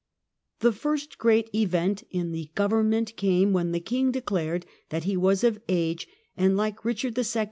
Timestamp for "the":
0.61-0.71, 2.31-2.49, 3.71-3.79